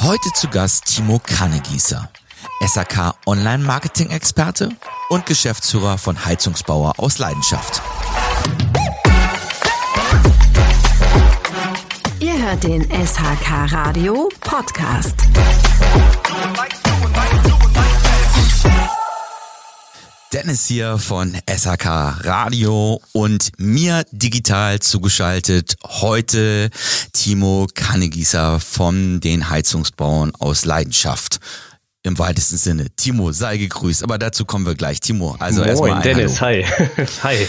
[0.00, 2.08] Heute zu Gast Timo Kannegießer,
[2.64, 4.70] SAK Online Marketing Experte
[5.08, 7.82] und Geschäftsführer von Heizungsbauer aus Leidenschaft.
[12.20, 15.16] Ihr hört den SHK Radio Podcast.
[20.38, 26.70] Dennis hier von SHK Radio und mir digital zugeschaltet heute
[27.12, 31.40] Timo Kannegießer von den Heizungsbauern aus Leidenschaft
[32.08, 32.86] im weitesten Sinne.
[32.96, 35.00] Timo, sei gegrüßt, aber dazu kommen wir gleich.
[35.00, 36.64] Timo, also erstmal Dennis, Hallo.
[36.64, 37.06] hi.
[37.22, 37.48] hi.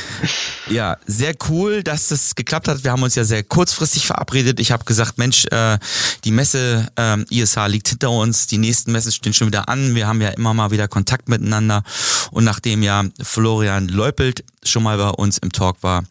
[0.69, 2.83] Ja, sehr cool, dass das geklappt hat.
[2.83, 4.59] Wir haben uns ja sehr kurzfristig verabredet.
[4.59, 5.79] Ich habe gesagt, Mensch, äh,
[6.23, 9.95] die Messe ähm, ISH liegt hinter uns, die nächsten Messen stehen schon wieder an.
[9.95, 11.83] Wir haben ja immer mal wieder Kontakt miteinander.
[12.31, 16.03] Und nachdem ja Florian Leupelt schon mal bei uns im Talk war,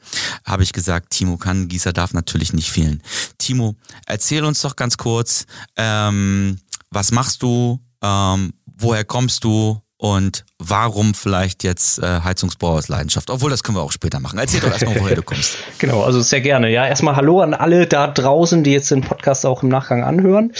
[0.45, 3.03] habe ich gesagt, Timo Kannengießer darf natürlich nicht fehlen.
[3.37, 5.47] Timo, erzähl uns doch ganz kurz,
[5.77, 6.59] ähm,
[6.91, 13.31] was machst du, ähm, woher kommst du und warum vielleicht jetzt äh, Heizungsbau aus Leidenschaft?
[13.31, 14.39] Obwohl, das können wir auch später machen.
[14.39, 15.59] Erzähl doch erstmal, woher du kommst.
[15.79, 16.71] Genau, also sehr gerne.
[16.71, 20.53] Ja, erstmal Hallo an alle da draußen, die jetzt den Podcast auch im Nachgang anhören.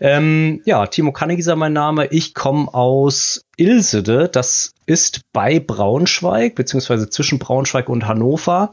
[0.00, 2.06] Ähm, ja, Timo Kannegieser mein Name.
[2.06, 4.28] Ich komme aus Ilsede.
[4.28, 8.72] Das ist bei Braunschweig, beziehungsweise zwischen Braunschweig und Hannover.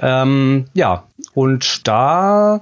[0.00, 2.60] Ähm, ja, und da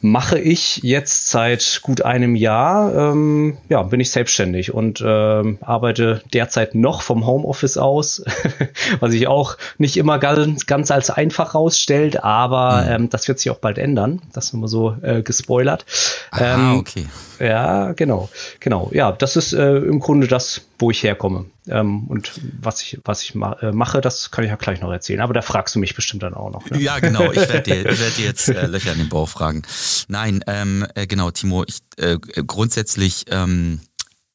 [0.00, 6.22] mache ich jetzt seit gut einem Jahr, ähm, ja, bin ich selbstständig und ähm, arbeite
[6.32, 8.22] derzeit noch vom Homeoffice aus,
[9.00, 12.90] was sich auch nicht immer ganz, ganz als einfach rausstellt, aber mhm.
[12.90, 14.22] ähm, das wird sich auch bald ändern.
[14.32, 15.84] Das ist immer so äh, gespoilert.
[16.30, 17.06] Ah, ähm, okay.
[17.40, 18.28] Ja, genau,
[18.60, 18.90] genau.
[18.92, 21.46] Ja, das ist äh, im Grunde das, wo ich herkomme.
[21.66, 24.92] Ähm, und was ich, was ich ma äh, mache, das kann ich ja gleich noch
[24.92, 25.20] erzählen.
[25.20, 26.70] Aber da fragst du mich bestimmt dann auch noch.
[26.70, 26.80] Ne?
[26.80, 27.30] Ja, genau.
[27.32, 29.62] Ich werde dir, ich werd dir jetzt äh, Löcher in den Bauch fragen.
[30.08, 33.80] Nein, ähm, äh, genau, Timo, ich äh, grundsätzlich ähm,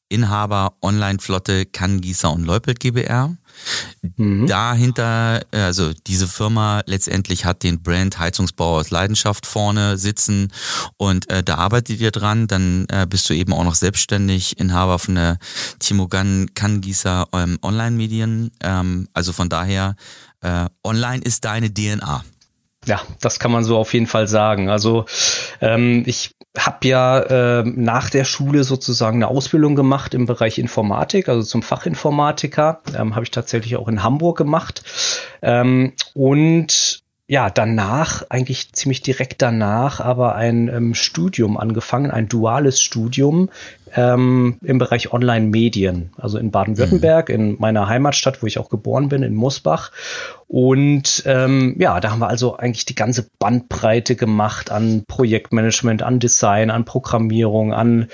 [0.08, 3.36] Inhaber Online-Flotte Kannengießer und Leupelt GBR.
[4.16, 4.46] Mhm.
[4.46, 10.52] Dahinter, also diese Firma letztendlich hat den Brand Heizungsbau aus Leidenschaft vorne sitzen
[10.96, 12.46] und äh, da arbeitet ihr dran.
[12.46, 15.38] Dann äh, bist du eben auch noch selbstständig Inhaber von der
[15.78, 18.50] Timo Kannengießer ähm, Online-Medien.
[18.60, 19.96] Ähm, also von daher,
[20.40, 22.24] äh, online ist deine DNA.
[22.86, 24.68] Ja, das kann man so auf jeden Fall sagen.
[24.68, 25.06] Also
[25.60, 31.28] ähm, ich habe ja äh, nach der Schule sozusagen eine Ausbildung gemacht im Bereich Informatik,
[31.28, 32.80] also zum Fachinformatiker.
[32.96, 34.82] Ähm, habe ich tatsächlich auch in Hamburg gemacht.
[35.42, 42.82] Ähm, und ja, danach, eigentlich ziemlich direkt danach, aber ein ähm, Studium angefangen, ein duales
[42.82, 43.48] Studium
[43.94, 47.34] ähm, im Bereich Online-Medien, also in Baden-Württemberg, mhm.
[47.34, 49.90] in meiner Heimatstadt, wo ich auch geboren bin, in Mosbach.
[50.48, 56.18] Und ähm, ja, da haben wir also eigentlich die ganze Bandbreite gemacht an Projektmanagement, an
[56.18, 58.08] Design, an Programmierung, an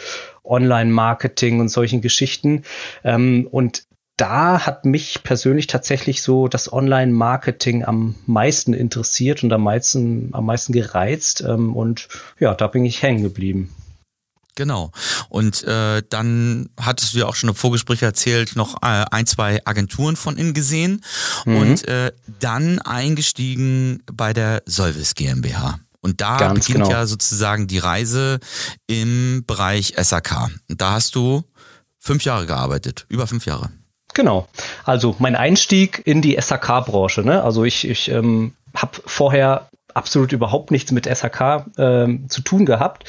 [0.45, 2.63] Online-Marketing und solchen Geschichten.
[3.03, 3.83] Ähm, und
[4.21, 10.45] da hat mich persönlich tatsächlich so das Online-Marketing am meisten interessiert und am meisten, am
[10.45, 11.41] meisten gereizt.
[11.41, 12.09] Ähm, und
[12.39, 13.75] ja, da bin ich hängen geblieben.
[14.57, 14.93] Genau.
[15.31, 19.61] Und äh, dann hattest du ja auch schon im Vorgespräch erzählt, noch äh, ein, zwei
[19.65, 21.03] Agenturen von innen gesehen
[21.47, 21.57] mhm.
[21.57, 25.79] und äh, dann eingestiegen bei der Solvis GmbH.
[26.03, 26.99] Und da Ganz beginnt genau.
[26.99, 28.39] ja sozusagen die Reise
[28.87, 30.51] im Bereich SAK.
[30.69, 31.43] Und da hast du
[31.99, 33.71] fünf Jahre gearbeitet, über fünf Jahre.
[34.15, 34.49] Genau.
[34.85, 37.23] Also mein Einstieg in die SAK-Branche.
[37.23, 37.43] Ne?
[37.43, 43.05] Also ich, ich ähm, habe vorher absolut überhaupt nichts mit SHK äh, zu tun gehabt.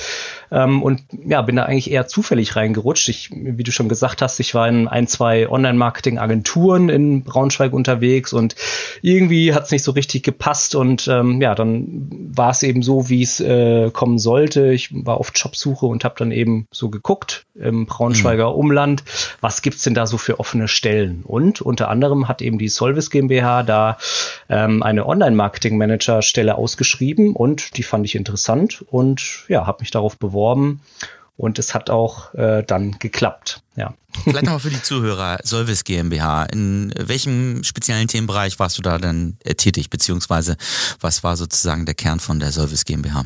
[0.52, 3.08] Ähm, und ja, bin da eigentlich eher zufällig reingerutscht.
[3.08, 8.34] Ich, wie du schon gesagt hast, ich war in ein, zwei Online-Marketing-Agenturen in Braunschweig unterwegs
[8.34, 8.56] und
[9.02, 13.08] irgendwie hat es nicht so richtig gepasst und ähm, ja, dann war es eben so,
[13.10, 14.74] wie es äh, kommen sollte.
[14.74, 18.56] Ich war auf Jobsuche und habe dann eben so geguckt im Braunschweiger mhm.
[18.56, 19.04] Umland,
[19.40, 21.24] was gibt's denn da so für offene Stellen?
[21.24, 23.98] Und unter anderem hat eben die Solvis GmbH da
[24.50, 30.41] ähm, eine Online-Marketing-Manager-Stelle ausgeschrieben und die fand ich interessant und ja, habe mich darauf beworben
[30.42, 30.82] beworben
[31.38, 33.62] und es hat auch äh, dann geklappt.
[33.76, 33.94] Ja.
[34.24, 39.38] Vielleicht nochmal für die Zuhörer, Solvis GmbH, in welchem speziellen Themenbereich warst du da denn
[39.44, 40.58] äh, tätig, beziehungsweise
[41.00, 43.26] was war sozusagen der Kern von der Solvis GmbH?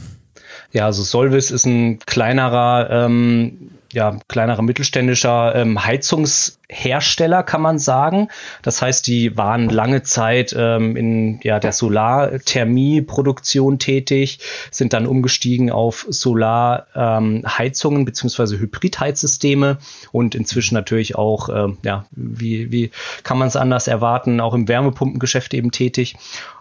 [0.72, 8.28] Ja, also Solvis ist ein kleinerer ähm, ja, kleinerer mittelständischer ähm, Heizungshersteller, kann man sagen.
[8.62, 14.40] Das heißt, die waren lange Zeit ähm, in ja, der Solarthermieproduktion tätig,
[14.70, 19.78] sind dann umgestiegen auf Solarheizungen ähm, beziehungsweise Hybridheizsysteme
[20.12, 22.92] und inzwischen natürlich auch, ähm, ja, wie, wie
[23.24, 26.18] kann man es anders erwarten, auch im Wärmepumpengeschäft eben tätig.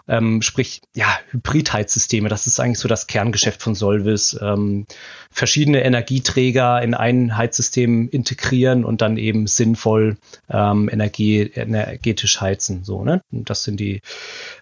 [0.07, 4.37] Ähm, sprich, ja, Hybridheizsysteme, das ist eigentlich so das Kerngeschäft von Solvis.
[4.41, 4.85] Ähm,
[5.31, 10.17] verschiedene Energieträger in ein Heizsystem integrieren und dann eben sinnvoll
[10.49, 12.83] ähm, Energie, energetisch heizen.
[12.83, 13.21] So, ne?
[13.31, 14.01] Und das sind die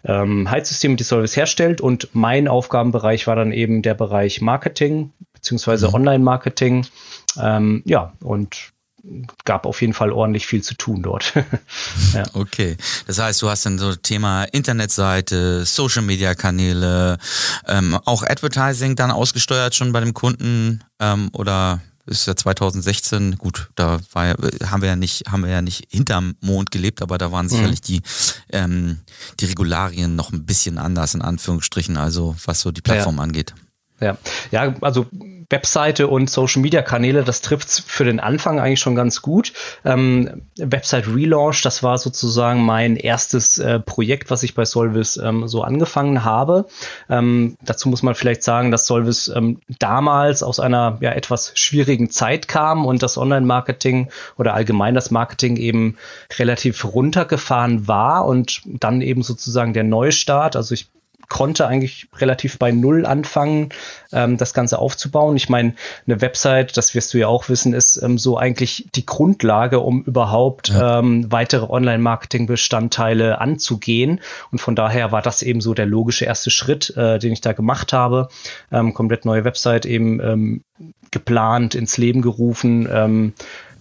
[0.04, 1.81] ähm, Heizsysteme, die Solvis herstellt.
[1.81, 5.94] Und mein Aufgabenbereich war dann eben der Bereich Marketing beziehungsweise mhm.
[5.95, 6.88] Online-Marketing.
[7.40, 8.72] Ähm, ja, und
[9.44, 11.33] gab auf jeden Fall ordentlich viel zu tun dort.
[12.13, 12.23] ja.
[12.33, 17.17] Okay, das heißt, du hast dann so Thema Internetseite, Social Media Kanäle,
[17.67, 23.69] ähm, auch Advertising dann ausgesteuert schon bei dem Kunden ähm, oder ist ja 2016, gut,
[23.75, 24.35] da war ja,
[24.65, 27.79] haben wir ja nicht, haben wir ja nicht hinterm Mond gelebt, aber da waren sicherlich
[27.81, 27.85] mhm.
[27.85, 28.01] die,
[28.51, 28.99] ähm,
[29.39, 33.23] die Regularien noch ein bisschen anders, in Anführungsstrichen, also was so die Plattform ja.
[33.23, 33.53] angeht.
[34.03, 34.17] Ja,
[34.51, 35.05] ja, also
[35.50, 39.53] Webseite und Social Media Kanäle, das trifft für den Anfang eigentlich schon ganz gut.
[39.85, 45.47] Ähm, Website Relaunch, das war sozusagen mein erstes äh, Projekt, was ich bei Solvis ähm,
[45.47, 46.65] so angefangen habe.
[47.07, 52.09] Ähm, dazu muss man vielleicht sagen, dass Solvis ähm, damals aus einer ja, etwas schwierigen
[52.09, 55.97] Zeit kam und das Online-Marketing oder allgemein das Marketing eben
[56.39, 60.56] relativ runtergefahren war und dann eben sozusagen der Neustart.
[60.56, 60.89] Also ich
[61.33, 63.69] konnte eigentlich relativ bei Null anfangen,
[64.12, 65.35] ähm, das Ganze aufzubauen.
[65.35, 65.74] Ich meine,
[66.06, 70.03] eine Website, das wirst du ja auch wissen, ist ähm, so eigentlich die Grundlage, um
[70.03, 71.00] überhaupt ja.
[71.00, 74.21] ähm, weitere Online-Marketing-Bestandteile anzugehen.
[74.51, 77.53] Und von daher war das eben so der logische erste Schritt, äh, den ich da
[77.53, 78.27] gemacht habe.
[78.71, 80.63] Ähm, komplett neue Website eben ähm,
[81.09, 82.88] geplant, ins Leben gerufen.
[82.91, 83.33] Ähm,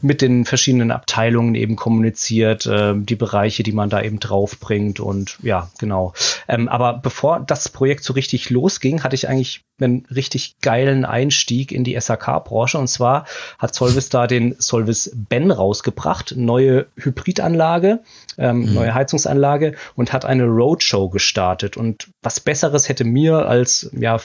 [0.02, 5.38] mit den verschiedenen Abteilungen eben kommuniziert, äh, die Bereiche, die man da eben draufbringt und
[5.42, 6.12] ja, genau.
[6.48, 11.72] Ähm, aber bevor das Projekt so richtig losging, hatte ich eigentlich einen richtig geilen Einstieg
[11.72, 13.26] in die SAK-Branche und zwar
[13.58, 18.00] hat Solvis da den Solvis Ben rausgebracht, neue Hybridanlage,
[18.38, 18.74] ähm, mhm.
[18.74, 24.20] neue Heizungsanlage und hat eine Roadshow gestartet und was Besseres hätte mir als ja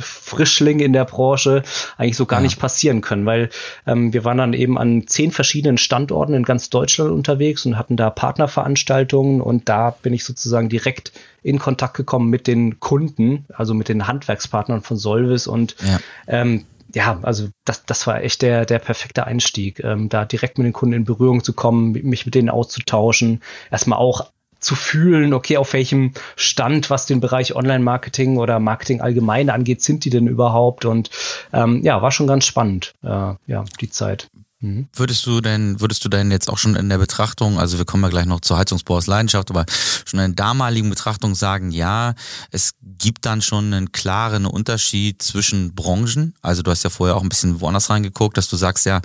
[0.00, 1.62] Frischling in der Branche
[1.96, 2.44] eigentlich so gar ja.
[2.44, 3.50] nicht passieren können, weil
[3.86, 7.96] ähm, wir waren dann eben an zehn verschiedenen Standorten in ganz Deutschland unterwegs und hatten
[7.96, 11.12] da Partnerveranstaltungen und da bin ich sozusagen direkt
[11.42, 15.98] in Kontakt gekommen mit den Kunden, also mit den Handwerkspartnern von Solvis und ja.
[16.26, 20.66] Ähm, ja, also das, das war echt der, der perfekte Einstieg, ähm, da direkt mit
[20.66, 24.30] den Kunden in Berührung zu kommen, mich mit denen auszutauschen, erstmal auch
[24.62, 30.04] zu fühlen, okay, auf welchem Stand, was den Bereich Online-Marketing oder Marketing allgemein angeht, sind
[30.04, 30.84] die denn überhaupt?
[30.84, 31.10] Und
[31.52, 34.28] ähm, ja, war schon ganz spannend, äh, ja, die Zeit.
[34.62, 34.88] Mhm.
[34.94, 38.04] Würdest du denn, würdest du denn jetzt auch schon in der Betrachtung, also wir kommen
[38.04, 39.66] ja gleich noch zur Heizungsbau aus Leidenschaft, aber
[40.06, 42.14] schon in der damaligen Betrachtung sagen, ja,
[42.52, 46.34] es gibt dann schon einen klaren Unterschied zwischen Branchen.
[46.42, 49.00] Also du hast ja vorher auch ein bisschen woanders reingeguckt, dass du sagst ja,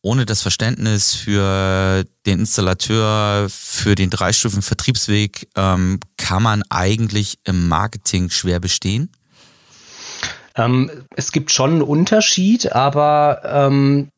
[0.00, 7.68] ohne das Verständnis für den Installateur, für den dreistufigen Vertriebsweg, ähm, kann man eigentlich im
[7.68, 9.10] Marketing schwer bestehen?
[10.54, 14.08] Ähm, es gibt schon einen Unterschied, aber ähm,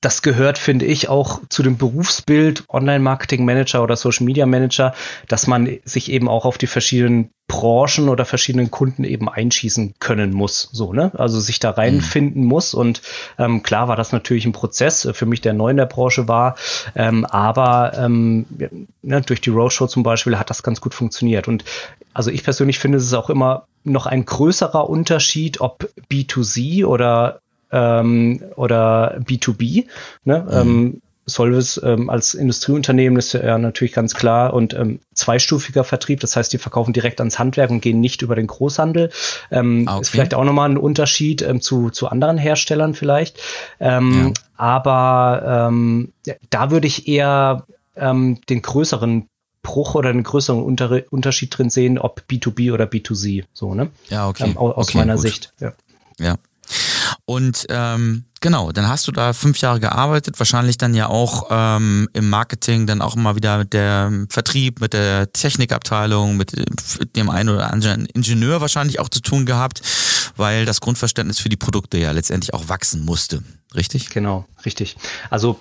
[0.00, 4.94] das gehört, finde ich, auch zu dem Berufsbild Online-Marketing-Manager oder Social-Media-Manager,
[5.28, 10.32] dass man sich eben auch auf die verschiedenen Branchen oder verschiedenen Kunden eben einschießen können
[10.32, 12.48] muss, so ne, also sich da reinfinden mhm.
[12.48, 12.74] muss.
[12.74, 13.00] Und
[13.38, 16.28] ähm, klar war das natürlich ein Prozess äh, für mich, der neu in der Branche
[16.28, 16.56] war,
[16.94, 18.44] ähm, aber ähm,
[19.00, 21.48] ne, durch die Roadshow zum Beispiel hat das ganz gut funktioniert.
[21.48, 21.64] Und
[22.12, 27.40] also ich persönlich finde es ist auch immer noch ein größerer Unterschied, ob B2C oder
[27.72, 29.86] ähm, oder B2B.
[30.24, 30.46] Ne?
[30.46, 30.52] Mhm.
[30.52, 36.20] Ähm, Solvis ähm, als Industrieunternehmen ist ja natürlich ganz klar und ähm, zweistufiger Vertrieb.
[36.20, 39.10] Das heißt, die verkaufen direkt ans Handwerk und gehen nicht über den Großhandel.
[39.50, 40.02] Ähm, ah, okay.
[40.02, 43.38] Ist vielleicht auch nochmal ein Unterschied ähm, zu, zu anderen Herstellern vielleicht.
[43.78, 44.32] Ähm, ja.
[44.56, 46.12] Aber ähm,
[46.50, 49.28] da würde ich eher ähm, den größeren
[49.62, 53.44] Bruch oder einen größeren Unter Unterschied drin sehen, ob B2B oder B2C.
[53.52, 53.90] So, ne?
[54.08, 54.44] Ja, okay.
[54.44, 55.22] Ähm, aus okay, meiner gut.
[55.22, 55.52] Sicht.
[55.60, 55.72] Ja.
[56.18, 56.36] ja.
[57.28, 62.08] Und ähm, genau, dann hast du da fünf Jahre gearbeitet, wahrscheinlich dann ja auch ähm,
[62.12, 66.52] im Marketing, dann auch immer wieder mit der Vertrieb, mit der Technikabteilung, mit
[67.16, 69.82] dem einen oder anderen Ingenieur wahrscheinlich auch zu tun gehabt,
[70.36, 73.42] weil das Grundverständnis für die Produkte ja letztendlich auch wachsen musste.
[73.74, 74.08] Richtig?
[74.08, 74.96] Genau, richtig.
[75.28, 75.58] Also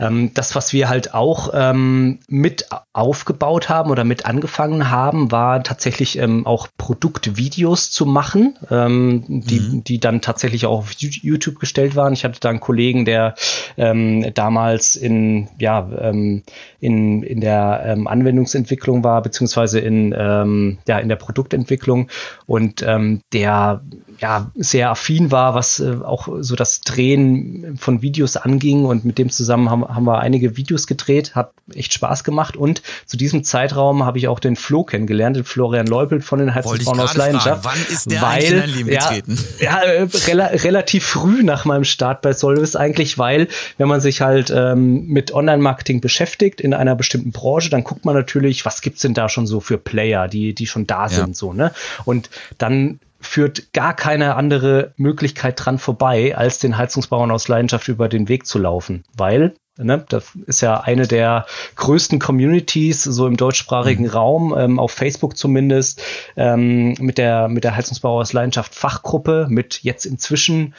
[0.00, 5.62] ähm, das, was wir halt auch ähm, mit aufgebaut haben oder mit angefangen haben, war
[5.62, 9.84] tatsächlich ähm, auch Produktvideos zu machen, ähm, die, mhm.
[9.84, 12.12] die dann tatsächlich auch auf YouTube gestellt waren.
[12.14, 13.34] Ich hatte da einen Kollegen, der
[13.76, 16.42] ähm, damals in, ja, ähm,
[16.80, 22.08] in, in der ähm, Anwendungsentwicklung war, beziehungsweise in, ähm, ja, in der Produktentwicklung.
[22.46, 23.82] Und ähm, der
[24.20, 28.84] ja sehr affin war, was äh, auch so das Drehen von Videos anging.
[28.84, 32.56] Und mit dem zusammen haben, haben wir einige Videos gedreht, hat echt Spaß gemacht.
[32.56, 36.54] Und zu diesem Zeitraum habe ich auch den Flo kennengelernt, den Florian Leupelt von den
[36.54, 37.64] Heizungsbauern aus Leidenschaft.
[37.64, 39.38] Wann ist der weil, in dein Leben ja, getreten?
[39.60, 44.20] Ja, äh, rela relativ früh nach meinem Start bei Solvis eigentlich, weil wenn man sich
[44.20, 49.02] halt ähm, mit Online-Marketing beschäftigt in einer bestimmten Branche, dann guckt man natürlich, was gibt's
[49.02, 51.34] denn da schon so für Player, die, die schon da sind, ja.
[51.34, 51.72] so, ne?
[52.04, 58.08] Und dann führt gar keine andere Möglichkeit dran vorbei, als den Heizungsbauern aus Leidenschaft über
[58.08, 59.04] den Weg zu laufen.
[59.16, 61.46] Weil, ne, das ist ja eine der
[61.76, 64.10] größten Communities, so im deutschsprachigen mhm.
[64.10, 66.02] Raum, ähm, auf Facebook zumindest,
[66.36, 70.74] ähm, mit der, mit der Heizungsbauer aus Leidenschaft Fachgruppe, mit jetzt inzwischen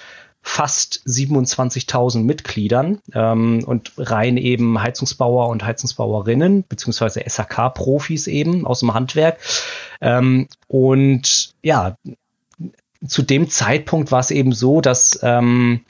[0.47, 8.93] fast 27.000 Mitgliedern ähm, und rein eben Heizungsbauer und Heizungsbauerinnen beziehungsweise SHK-Profis eben aus dem
[8.93, 9.39] Handwerk.
[10.01, 11.97] Ähm, und ja,
[13.05, 15.81] zu dem Zeitpunkt war es eben so, dass ähm,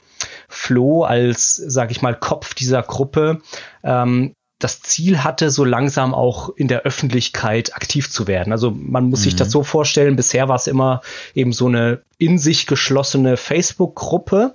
[0.48, 3.42] Flo als, sag ich mal, Kopf dieser Gruppe
[3.84, 8.52] ähm, das Ziel hatte, so langsam auch in der Öffentlichkeit aktiv zu werden.
[8.52, 9.24] Also man muss mhm.
[9.24, 11.02] sich das so vorstellen, bisher war es immer
[11.34, 14.54] eben so eine in sich geschlossene Facebook-Gruppe,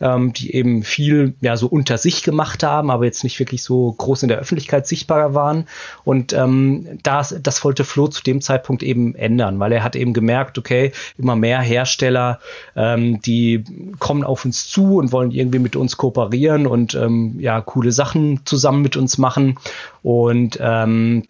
[0.00, 3.92] ähm, die eben viel ja so unter sich gemacht haben, aber jetzt nicht wirklich so
[3.92, 5.66] groß in der Öffentlichkeit sichtbar waren.
[6.04, 10.14] Und ähm, das, das wollte Flo zu dem Zeitpunkt eben ändern, weil er hat eben
[10.14, 12.40] gemerkt, okay, immer mehr Hersteller,
[12.76, 13.64] ähm, die
[13.98, 18.40] kommen auf uns zu und wollen irgendwie mit uns kooperieren und ähm, ja coole Sachen
[18.46, 19.58] zusammen mit uns machen.
[20.02, 21.24] Und ähm,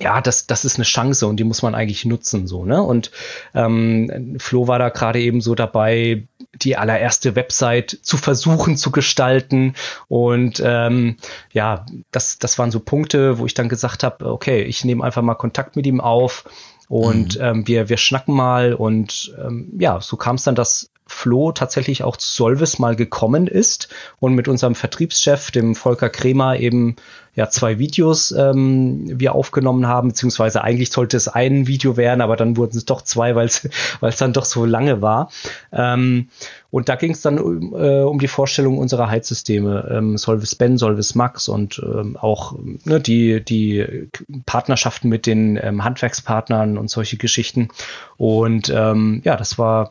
[0.00, 2.82] ja, das, das ist eine Chance und die muss man eigentlich nutzen, so, ne?
[2.82, 3.12] Und
[3.54, 9.74] ähm, Flo war da gerade eben so dabei, die allererste Website zu versuchen zu gestalten.
[10.08, 11.16] Und ähm,
[11.52, 15.22] ja, das, das waren so Punkte, wo ich dann gesagt habe, okay, ich nehme einfach
[15.22, 16.44] mal Kontakt mit ihm auf
[16.88, 17.44] und mhm.
[17.44, 18.74] ähm, wir, wir schnacken mal.
[18.74, 23.46] Und ähm, ja, so kam es dann, dass Flo tatsächlich auch zu Solvis mal gekommen
[23.46, 23.88] ist
[24.20, 26.96] und mit unserem Vertriebschef, dem Volker Kremer, eben
[27.34, 32.36] ja zwei Videos ähm, wir aufgenommen haben, beziehungsweise eigentlich sollte es ein Video werden, aber
[32.36, 33.68] dann wurden es doch zwei, weil es
[34.00, 35.30] weil es dann doch so lange war.
[35.72, 36.28] Ähm,
[36.70, 41.14] und da ging es dann äh, um die Vorstellung unserer Heizsysteme, ähm, Solvis Ben, Solvis
[41.14, 44.08] Max und ähm, auch ne, die, die
[44.44, 47.68] Partnerschaften mit den ähm, Handwerkspartnern und solche Geschichten.
[48.16, 49.90] Und ähm, ja, das war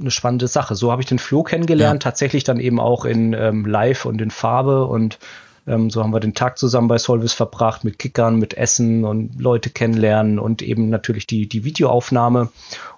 [0.00, 0.74] eine spannende Sache.
[0.74, 2.10] So habe ich den Flo kennengelernt, ja.
[2.10, 5.18] tatsächlich dann eben auch in ähm, Live und in Farbe und
[5.66, 9.40] ähm, so haben wir den Tag zusammen bei Solvis verbracht mit Kickern, mit Essen und
[9.40, 12.50] Leute kennenlernen und eben natürlich die, die Videoaufnahme.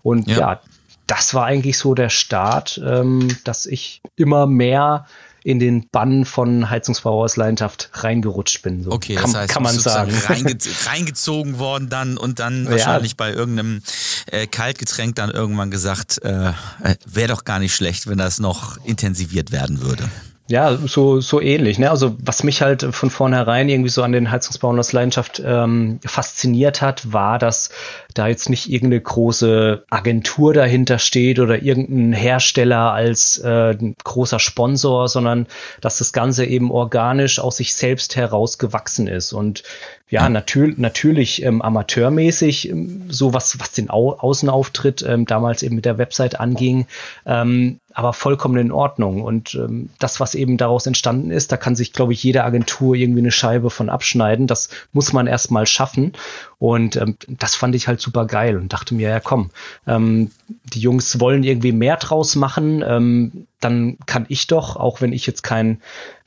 [0.02, 0.61] Und ja, ja
[1.06, 5.06] das war eigentlich so der Start, ähm, dass ich immer mehr
[5.44, 8.83] in den Bann von Heizungsbauer aus Leidenschaft reingerutscht bin.
[8.83, 10.11] So okay, kann, das heißt, kann man sagen.
[10.26, 10.56] Reinge
[10.87, 12.71] reingezogen worden dann und dann ja.
[12.71, 13.83] wahrscheinlich bei irgendeinem
[14.26, 18.83] äh, Kaltgetränk dann irgendwann gesagt, äh, äh wäre doch gar nicht schlecht, wenn das noch
[18.85, 20.09] intensiviert werden würde.
[20.47, 21.79] Ja, so, so ähnlich.
[21.79, 21.91] Ne?
[21.91, 26.83] Also was mich halt von vornherein irgendwie so an den Heizungsbauern aus Leidenschaft ähm, fasziniert
[26.83, 27.71] hat, war, dass
[28.13, 33.75] da jetzt nicht irgendeine große Agentur dahinter steht oder irgendein Hersteller als äh,
[34.05, 35.47] großer Sponsor, sondern
[35.81, 39.33] dass das Ganze eben organisch aus sich selbst herausgewachsen ist.
[39.33, 39.63] Und
[40.11, 45.77] ja, natür natürlich ähm, amateurmäßig, ähm, so was, was den Au Außenauftritt ähm, damals eben
[45.77, 46.87] mit der Website anging,
[47.25, 49.23] ähm, aber vollkommen in Ordnung.
[49.23, 52.97] Und ähm, das, was eben daraus entstanden ist, da kann sich, glaube ich, jede Agentur
[52.97, 54.49] irgendwie eine Scheibe von abschneiden.
[54.49, 56.13] Das muss man erst mal schaffen.
[56.59, 59.51] Und ähm, das fand ich halt super geil und dachte mir, ja komm,
[59.87, 60.31] ähm,
[60.65, 62.83] die Jungs wollen irgendwie mehr draus machen.
[62.87, 65.81] Ähm, dann kann ich doch, auch wenn ich jetzt kein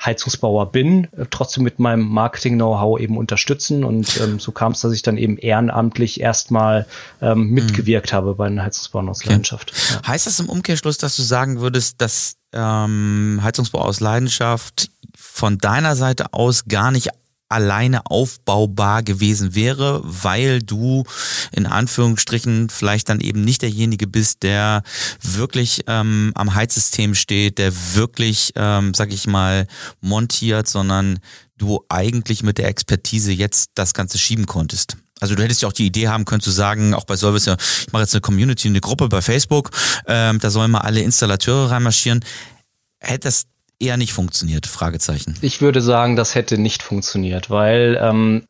[0.03, 3.83] Heizungsbauer bin, äh, trotzdem mit meinem Marketing-Know-how eben unterstützen.
[3.83, 6.87] Und ähm, so kam es, dass ich dann eben ehrenamtlich erstmal
[7.21, 8.15] ähm, mitgewirkt mhm.
[8.15, 9.29] habe bei den Heizungsbauern aus okay.
[9.29, 9.71] Leidenschaft.
[9.91, 10.07] Ja.
[10.07, 15.95] Heißt das im Umkehrschluss, dass du sagen würdest, dass ähm, Heizungsbau aus Leidenschaft von deiner
[15.95, 17.09] Seite aus gar nicht
[17.49, 21.03] alleine aufbaubar gewesen wäre, weil du
[21.51, 24.83] in Anführungsstrichen vielleicht dann eben nicht derjenige bist, der
[25.21, 29.67] wirklich ähm, am Heizsystem steht, der wirklich, ähm, sag ich mal,
[30.01, 31.19] montiert, sondern
[31.57, 34.97] du eigentlich mit der Expertise jetzt das Ganze schieben konntest.
[35.19, 37.91] Also du hättest ja auch die Idee haben können zu sagen, auch bei Service, ich
[37.91, 39.71] mache jetzt eine Community, eine Gruppe bei Facebook,
[40.05, 42.23] ähm, da sollen mal alle Installateure reinmarschieren.
[42.99, 43.45] Hätte das
[43.79, 44.65] eher nicht funktioniert?
[44.67, 45.35] Fragezeichen.
[45.41, 48.47] Ich würde sagen, das hätte nicht funktioniert, weil ähm,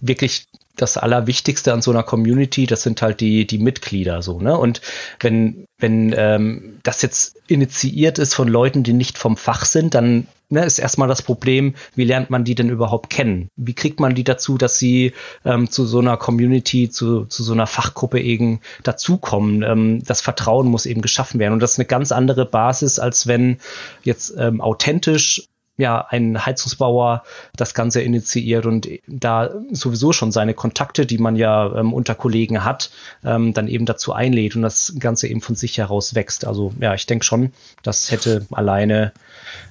[0.00, 4.56] wirklich das Allerwichtigste an so einer Community, das sind halt die, die Mitglieder so, ne?
[4.56, 4.80] Und
[5.20, 10.26] wenn, wenn ähm, das jetzt initiiert ist von Leuten, die nicht vom Fach sind, dann
[10.52, 13.48] ne, ist erstmal das Problem, wie lernt man die denn überhaupt kennen?
[13.56, 15.12] Wie kriegt man die dazu, dass sie
[15.44, 19.62] ähm, zu so einer Community, zu, zu so einer Fachgruppe eben dazukommen?
[19.62, 21.54] Ähm, das Vertrauen muss eben geschaffen werden.
[21.54, 23.58] Und das ist eine ganz andere Basis, als wenn
[24.04, 25.48] jetzt ähm, authentisch
[25.82, 27.24] ja, ein Heizungsbauer
[27.56, 32.64] das Ganze initiiert und da sowieso schon seine Kontakte, die man ja ähm, unter Kollegen
[32.64, 32.90] hat,
[33.24, 36.46] ähm, dann eben dazu einlädt und das Ganze eben von sich heraus wächst.
[36.46, 39.12] Also ja, ich denke schon, das hätte alleine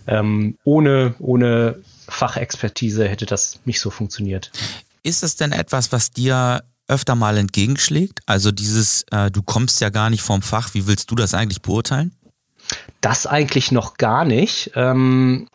[0.05, 4.51] ähm, ohne, ohne Fachexpertise hätte das nicht so funktioniert.
[5.03, 8.19] Ist das denn etwas, was dir öfter mal entgegenschlägt?
[8.25, 11.61] Also dieses, äh, du kommst ja gar nicht vom Fach, wie willst du das eigentlich
[11.61, 12.13] beurteilen?
[12.99, 14.71] Das eigentlich noch gar nicht.
[14.75, 15.47] Ähm,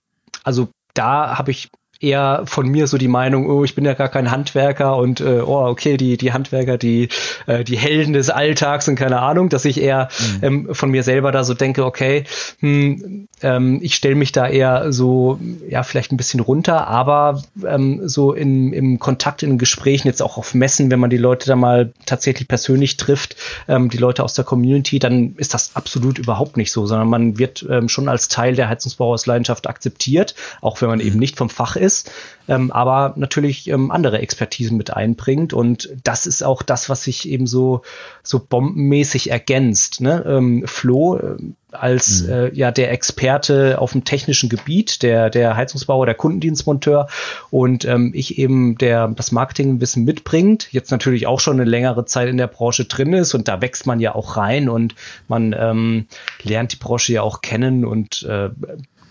[0.46, 1.68] also da habe ich
[2.00, 5.40] eher von mir so die Meinung, oh, ich bin ja gar kein Handwerker und äh,
[5.40, 7.08] oh, okay, die, die Handwerker, die,
[7.46, 10.08] äh, die Helden des Alltags und keine Ahnung, dass ich eher
[10.40, 10.44] mhm.
[10.44, 12.24] ähm, von mir selber da so denke, okay,
[12.60, 15.38] hm, ähm, ich stelle mich da eher so,
[15.68, 20.36] ja, vielleicht ein bisschen runter, aber ähm, so in, im Kontakt, in Gesprächen, jetzt auch
[20.36, 23.36] auf Messen, wenn man die Leute da mal tatsächlich persönlich trifft,
[23.68, 27.38] ähm, die Leute aus der Community, dann ist das absolut überhaupt nicht so, sondern man
[27.38, 31.06] wird ähm, schon als Teil der Heizungsbauersleidenschaft akzeptiert, auch wenn man mhm.
[31.06, 32.10] eben nicht vom Fach ist ist,
[32.48, 35.52] ähm, aber natürlich ähm, andere Expertisen mit einbringt.
[35.52, 37.82] Und das ist auch das, was sich eben so,
[38.22, 40.00] so bombenmäßig ergänzt.
[40.00, 40.24] Ne?
[40.26, 41.36] Ähm, Flo äh,
[41.72, 42.32] als mhm.
[42.32, 47.08] äh, ja der Experte auf dem technischen Gebiet, der, der Heizungsbauer, der Kundendienstmonteur
[47.50, 52.28] und ähm, ich eben der das Marketingwissen mitbringt, jetzt natürlich auch schon eine längere Zeit
[52.28, 54.94] in der Branche drin ist und da wächst man ja auch rein und
[55.28, 56.06] man ähm,
[56.42, 58.50] lernt die Branche ja auch kennen und äh,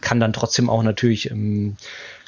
[0.01, 1.77] kann dann trotzdem auch natürlich ähm,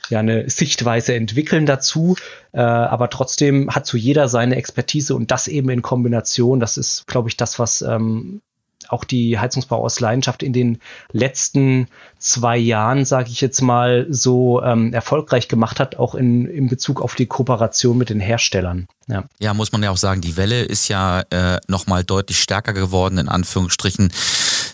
[0.10, 2.16] ja eine Sichtweise entwickeln dazu,
[2.52, 7.08] äh, aber trotzdem hat so jeder seine Expertise und das eben in Kombination, das ist,
[7.08, 8.42] glaube ich, das, was ähm,
[8.90, 10.80] auch die Heizungsbau aus Leidenschaft in den
[11.12, 11.88] letzten
[12.20, 17.02] zwei Jahren, sage ich jetzt mal, so ähm, erfolgreich gemacht hat, auch in, in Bezug
[17.02, 18.88] auf die Kooperation mit den Herstellern.
[19.08, 19.24] Ja.
[19.40, 23.18] ja, muss man ja auch sagen, die Welle ist ja äh, nochmal deutlich stärker geworden,
[23.18, 24.12] in Anführungsstrichen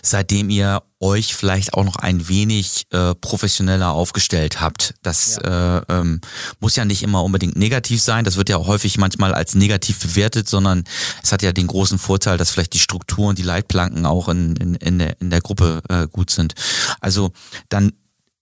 [0.04, 4.94] seitdem ihr euch vielleicht auch noch ein wenig äh, professioneller aufgestellt habt.
[5.02, 5.78] Das ja.
[5.78, 6.20] Äh, ähm,
[6.60, 8.24] muss ja nicht immer unbedingt negativ sein.
[8.24, 10.84] Das wird ja häufig manchmal als negativ bewertet, sondern
[11.22, 14.74] es hat ja den großen Vorteil, dass vielleicht die Strukturen, die Leitplanken auch in, in,
[14.76, 16.54] in, der, in der Gruppe äh, gut sind.
[17.00, 17.32] Also
[17.68, 17.92] dann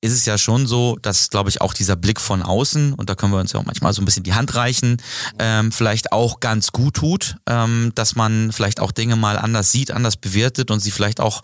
[0.03, 3.15] ist es ja schon so, dass, glaube ich, auch dieser Blick von außen, und da
[3.15, 4.97] können wir uns ja auch manchmal so ein bisschen die Hand reichen,
[5.39, 9.93] ähm, vielleicht auch ganz gut tut, ähm, dass man vielleicht auch Dinge mal anders sieht,
[9.93, 11.41] anders bewertet und sie vielleicht auch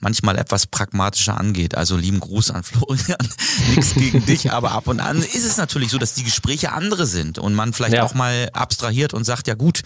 [0.00, 1.76] manchmal etwas pragmatischer angeht.
[1.76, 3.28] Also lieben Gruß an Florian,
[3.68, 7.06] nichts gegen dich, aber ab und an ist es natürlich so, dass die Gespräche andere
[7.06, 8.02] sind und man vielleicht ja.
[8.02, 9.82] auch mal abstrahiert und sagt, ja gut,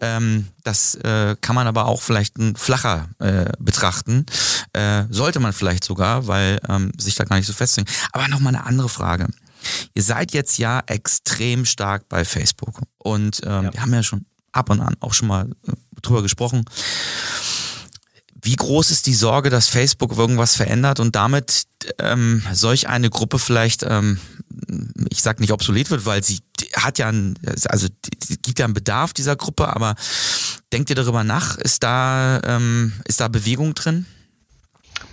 [0.00, 4.26] ähm, das äh, kann man aber auch vielleicht ein flacher äh, betrachten.
[4.72, 7.94] Äh, sollte man vielleicht sogar, weil ähm, sich da gar nicht so fest festzulegen.
[8.12, 9.28] Aber nochmal eine andere Frage.
[9.94, 13.72] Ihr seid jetzt ja extrem stark bei Facebook und ähm, ja.
[13.72, 16.64] wir haben ja schon ab und an auch schon mal äh, drüber gesprochen.
[18.42, 21.66] Wie groß ist die Sorge, dass Facebook irgendwas verändert und damit
[21.98, 24.20] ähm, solch eine Gruppe vielleicht, ähm,
[25.10, 26.40] ich sag nicht obsolet wird, weil sie
[26.76, 27.88] hat ja, ein, also
[28.42, 29.94] gibt ja einen Bedarf dieser Gruppe, aber
[30.72, 31.56] denkt ihr darüber nach?
[31.58, 34.06] Ist da, ähm, ist da Bewegung drin?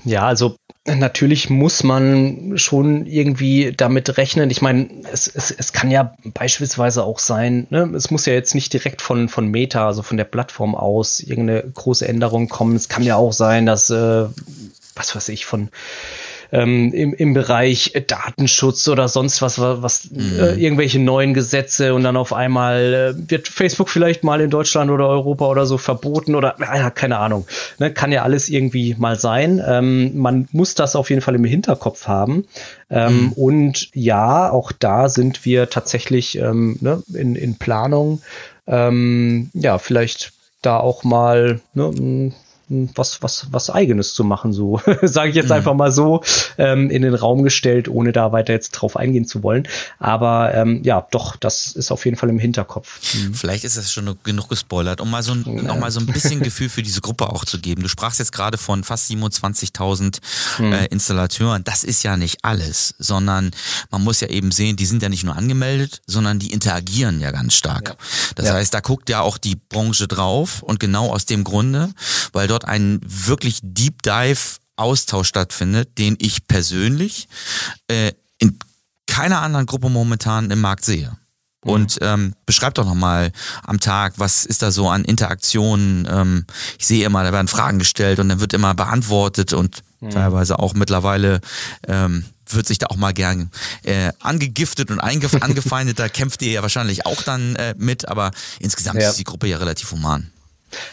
[0.05, 4.49] Ja, also natürlich muss man schon irgendwie damit rechnen.
[4.49, 8.53] Ich meine, es, es, es kann ja beispielsweise auch sein, ne, es muss ja jetzt
[8.53, 12.75] nicht direkt von, von Meta, also von der Plattform aus, irgendeine große Änderung kommen.
[12.75, 14.25] Es kann ja auch sein, dass, äh,
[14.95, 15.69] was weiß ich, von
[16.53, 20.39] ähm, im, im Bereich Datenschutz oder sonst was, was mhm.
[20.39, 24.91] äh, irgendwelche neuen Gesetze und dann auf einmal äh, wird Facebook vielleicht mal in Deutschland
[24.91, 27.47] oder Europa oder so verboten oder ja, keine Ahnung.
[27.79, 29.61] Ne, kann ja alles irgendwie mal sein.
[29.65, 32.45] Ähm, man muss das auf jeden Fall im Hinterkopf haben.
[32.91, 33.31] Ähm, mhm.
[33.33, 38.21] Und ja, auch da sind wir tatsächlich ähm, ne, in, in Planung.
[38.67, 42.31] Ähm, ja, vielleicht da auch mal ne,
[42.69, 45.53] was, was, was eigenes zu machen, so sage ich jetzt mhm.
[45.53, 46.23] einfach mal so
[46.57, 49.67] ähm, in den Raum gestellt, ohne da weiter jetzt drauf eingehen zu wollen.
[49.99, 53.15] Aber ähm, ja, doch, das ist auf jeden Fall im Hinterkopf.
[53.15, 53.33] Mhm.
[53.33, 55.63] Vielleicht ist das schon genug gespoilert, um mal so ein, ja.
[55.63, 57.83] noch mal so ein bisschen Gefühl für diese Gruppe auch zu geben.
[57.83, 60.19] Du sprachst jetzt gerade von fast 27.000
[60.59, 60.73] mhm.
[60.73, 61.63] äh, Installateuren.
[61.63, 63.51] Das ist ja nicht alles, sondern
[63.91, 67.31] man muss ja eben sehen, die sind ja nicht nur angemeldet, sondern die interagieren ja
[67.31, 67.89] ganz stark.
[67.89, 67.95] Ja.
[68.35, 68.53] Das ja.
[68.53, 71.89] heißt, da guckt ja auch die Branche drauf und genau aus dem Grunde,
[72.31, 74.39] weil dort ein wirklich Deep Dive
[74.75, 77.27] Austausch stattfindet, den ich persönlich
[77.87, 78.57] äh, in
[79.07, 81.17] keiner anderen Gruppe momentan im Markt sehe.
[81.63, 81.71] Mhm.
[81.71, 83.31] Und ähm, beschreibt doch nochmal
[83.63, 86.07] am Tag, was ist da so an Interaktionen?
[86.09, 86.45] Ähm,
[86.79, 90.09] ich sehe immer, da werden Fragen gestellt und dann wird immer beantwortet und mhm.
[90.09, 91.41] teilweise auch mittlerweile
[91.87, 93.49] ähm, wird sich da auch mal gern
[93.83, 94.99] äh, angegiftet und
[95.43, 95.99] angefeindet.
[95.99, 99.09] da kämpft ihr ja wahrscheinlich auch dann äh, mit, aber insgesamt ja.
[99.09, 100.32] ist die Gruppe ja relativ human.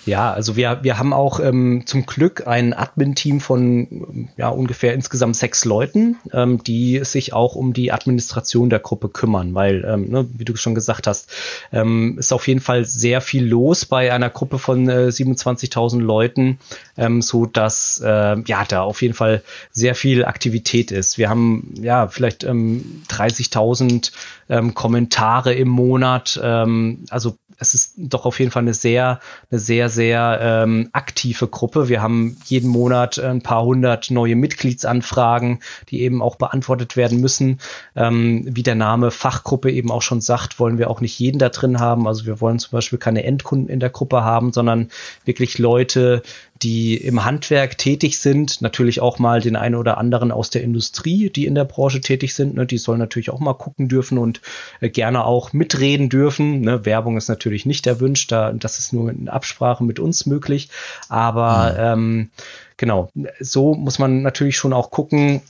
[0.07, 5.37] Ja, also wir, wir haben auch ähm, zum Glück ein Admin-Team von ja, ungefähr insgesamt
[5.37, 10.29] sechs Leuten, ähm, die sich auch um die Administration der Gruppe kümmern, weil, ähm, ne,
[10.33, 11.31] wie du schon gesagt hast,
[11.73, 16.59] ähm, ist auf jeden Fall sehr viel los bei einer Gruppe von äh, 27.000 Leuten,
[16.97, 21.19] ähm, so dass äh, ja da auf jeden Fall sehr viel Aktivität ist.
[21.19, 24.13] Wir haben ja vielleicht ähm, 30.000
[24.49, 29.21] ähm, Kommentare im Monat, ähm, also es ist doch auf jeden Fall eine sehr,
[29.51, 31.89] eine sehr, sehr ähm, aktive Gruppe.
[31.89, 37.61] Wir haben jeden Monat ein paar hundert neue Mitgliedsanfragen, die eben auch beantwortet werden müssen.
[37.95, 41.51] Ähm, wie der Name Fachgruppe eben auch schon sagt, wollen wir auch nicht jeden da
[41.51, 42.09] drin haben.
[42.09, 44.89] Also wir wollen zum Beispiel keine Endkunden in der Gruppe haben, sondern
[45.27, 46.23] wirklich Leute,
[46.63, 51.31] die im Handwerk tätig sind, natürlich auch mal den einen oder anderen aus der Industrie,
[51.31, 54.43] die in der Branche tätig sind, ne, die sollen natürlich auch mal gucken dürfen und
[54.81, 56.61] äh, gerne auch mitreden dürfen.
[56.61, 56.85] Ne.
[56.85, 60.69] Werbung ist natürlich nicht erwünscht, da, das ist nur in Absprache mit uns möglich.
[61.09, 61.79] Aber mhm.
[61.79, 62.31] ähm,
[62.77, 65.41] genau, so muss man natürlich schon auch gucken,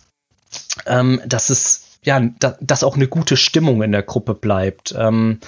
[0.87, 4.95] ähm, dass es ja, da, dass auch eine gute Stimmung in der Gruppe bleibt.
[4.97, 5.41] Ähm,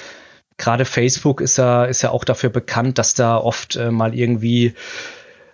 [0.59, 4.75] Gerade Facebook ist ja, ist ja auch dafür bekannt, dass da oft äh, mal irgendwie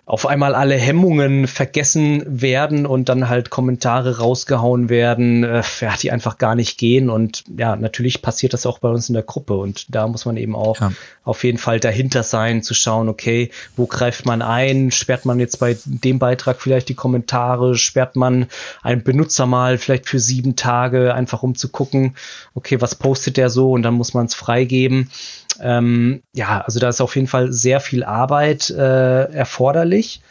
[0.09, 6.09] auf einmal alle Hemmungen vergessen werden und dann halt Kommentare rausgehauen werden, äh, ja, die
[6.09, 7.11] einfach gar nicht gehen.
[7.11, 9.53] Und ja, natürlich passiert das auch bei uns in der Gruppe.
[9.53, 10.91] Und da muss man eben auch ja.
[11.23, 14.89] auf jeden Fall dahinter sein, zu schauen, okay, wo greift man ein?
[14.89, 17.75] Sperrt man jetzt bei dem Beitrag vielleicht die Kommentare?
[17.75, 18.47] Sperrt man
[18.81, 22.15] einen Benutzer mal vielleicht für sieben Tage, einfach um zu gucken,
[22.55, 23.73] okay, was postet der so?
[23.73, 25.11] Und dann muss man es freigeben.
[25.61, 30.21] Ähm, ja, also da ist auf jeden Fall sehr viel Arbeit äh, erforderlich.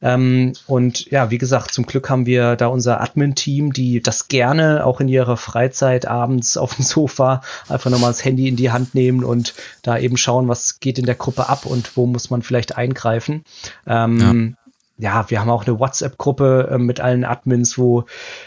[0.00, 4.86] Ähm, und ja, wie gesagt, zum Glück haben wir da unser Admin-Team, die das gerne
[4.86, 8.94] auch in ihrer Freizeit abends auf dem Sofa einfach nochmal das Handy in die Hand
[8.94, 12.42] nehmen und da eben schauen, was geht in der Gruppe ab und wo muss man
[12.42, 13.44] vielleicht eingreifen.
[13.86, 14.67] Ähm, ja,
[14.98, 18.04] wir haben auch eine WhatsApp-Gruppe äh, mit allen Admins, wo,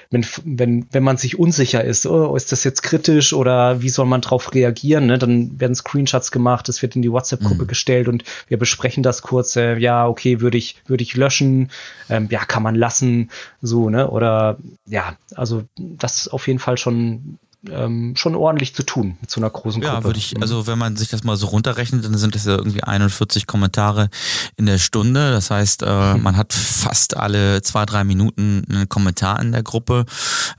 [0.09, 4.05] wenn, wenn, wenn man sich unsicher ist, oh, ist das jetzt kritisch oder wie soll
[4.05, 5.17] man drauf reagieren, ne?
[5.17, 7.67] dann werden Screenshots gemacht, es wird in die WhatsApp-Gruppe mhm.
[7.67, 11.71] gestellt und wir besprechen das kurz, äh, ja, okay, würde ich, würde ich löschen,
[12.09, 14.09] ähm, ja, kann man lassen, so, ne?
[14.09, 19.29] Oder ja, also das ist auf jeden Fall schon ähm, schon ordentlich zu tun mit
[19.29, 19.95] so einer großen Gruppe.
[19.95, 22.53] Ja, würde ich, also wenn man sich das mal so runterrechnet, dann sind das ja
[22.53, 24.09] irgendwie 41 Kommentare
[24.57, 25.31] in der Stunde.
[25.31, 26.23] Das heißt, äh, mhm.
[26.23, 30.05] man hat fast alle zwei, drei Minuten einen Kommentar in der Gruppe.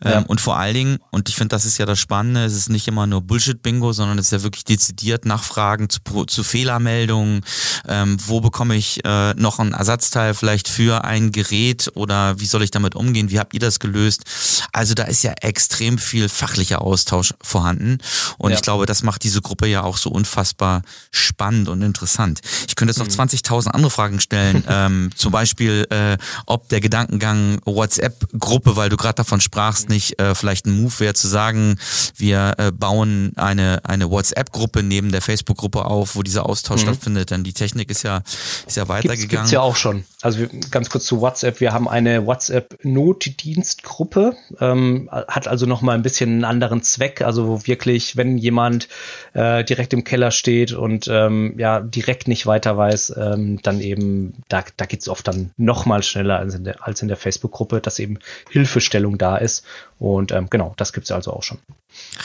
[0.01, 0.25] Ähm, ja.
[0.29, 2.87] Und vor allen Dingen, und ich finde, das ist ja das Spannende, es ist nicht
[2.87, 7.41] immer nur Bullshit-Bingo, sondern es ist ja wirklich dezidiert Nachfragen zu, zu Fehlermeldungen.
[7.89, 12.63] Ähm, wo bekomme ich äh, noch ein Ersatzteil vielleicht für ein Gerät oder wie soll
[12.63, 13.31] ich damit umgehen?
[13.31, 14.25] Wie habt ihr das gelöst?
[14.73, 17.99] Also da ist ja extrem viel fachlicher Aus Austausch vorhanden.
[18.39, 18.57] Und ja.
[18.57, 22.43] ich glaube, das macht diese Gruppe ja auch so unfassbar spannend und interessant.
[22.69, 23.31] Ich könnte jetzt noch mhm.
[23.31, 24.63] 20.000 andere Fragen stellen.
[24.69, 30.35] ähm, zum Beispiel, äh, ob der Gedankengang WhatsApp-Gruppe, weil du gerade davon sprachst, nicht äh,
[30.35, 31.79] vielleicht ein Move wäre zu sagen,
[32.17, 36.89] wir äh, bauen eine, eine WhatsApp-Gruppe neben der Facebook-Gruppe auf, wo dieser Austausch mhm.
[36.89, 37.31] stattfindet.
[37.31, 38.21] Denn die Technik ist ja,
[38.67, 39.29] ist ja weitergegangen.
[39.29, 40.05] Gibt's, gibt's ja auch schon.
[40.21, 41.61] Also wir, ganz kurz zu WhatsApp.
[41.61, 48.17] Wir haben eine WhatsApp-Notdienstgruppe, ähm, hat also nochmal ein bisschen einen anderen Zweck, also wirklich,
[48.17, 48.89] wenn jemand
[49.33, 54.35] äh, direkt im Keller steht und ähm, ja direkt nicht weiter weiß, ähm, dann eben,
[54.49, 57.99] da, da geht es oft dann noch mal schneller als in der, der Facebook-Gruppe, dass
[57.99, 58.19] eben
[58.51, 59.65] Hilfestellung da ist.
[59.99, 61.59] Und ähm, genau, das gibt es also auch schon.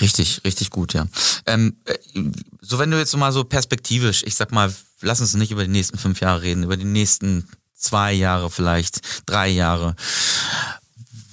[0.02, 1.08] Richtig, richtig gut, ja.
[1.46, 1.96] Ähm, äh,
[2.62, 5.72] so wenn du jetzt mal so perspektivisch, ich sag mal, lass uns nicht über die
[5.72, 9.96] nächsten fünf Jahre reden, über die nächsten zwei Jahre vielleicht, drei Jahre.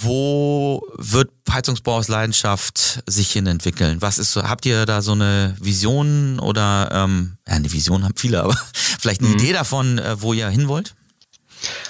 [0.04, 4.00] Wo wird Heizungsbau aus Leidenschaft sich hin entwickeln?
[4.00, 8.14] Was ist so, habt ihr da so eine Vision oder ähm, ja, eine Vision haben
[8.16, 9.36] viele, aber vielleicht eine mhm.
[9.36, 10.94] Idee davon, äh, wo ihr hin wollt?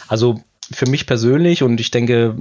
[0.09, 2.35] Also für mich persönlich und ich denke,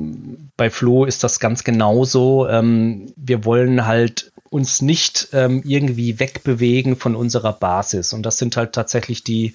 [0.55, 2.47] bei Flo ist das ganz genauso.
[2.47, 8.13] Ähm, wir wollen halt uns nicht ähm, irgendwie wegbewegen von unserer Basis.
[8.13, 9.53] Und das sind halt tatsächlich die